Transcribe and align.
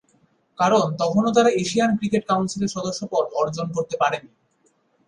কারণ 0.59 0.85
তখনও 0.99 1.31
তারা 1.31 1.49
এশিয়ান 1.61 1.91
ক্রিকেট 1.97 2.23
কাউন্সিল 2.25 2.61
এর 2.63 2.73
সদস্যপদ 2.75 3.25
অর্জন 3.33 3.67
করতে 3.71 3.95
পারে 3.97 4.17
নি। 4.23 4.29